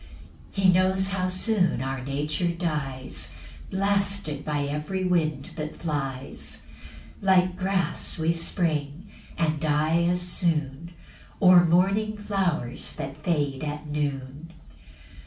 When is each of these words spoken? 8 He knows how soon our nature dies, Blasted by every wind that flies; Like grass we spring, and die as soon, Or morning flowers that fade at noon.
8 0.57 0.61
He 0.63 0.73
knows 0.73 1.09
how 1.09 1.27
soon 1.27 1.79
our 1.83 2.03
nature 2.03 2.47
dies, 2.47 3.35
Blasted 3.69 4.43
by 4.43 4.63
every 4.63 5.05
wind 5.05 5.51
that 5.57 5.75
flies; 5.79 6.63
Like 7.21 7.55
grass 7.55 8.17
we 8.17 8.31
spring, 8.31 9.11
and 9.37 9.59
die 9.59 10.01
as 10.05 10.21
soon, 10.23 10.95
Or 11.39 11.63
morning 11.67 12.17
flowers 12.17 12.93
that 12.95 13.17
fade 13.23 13.63
at 13.63 13.85
noon. 13.85 14.53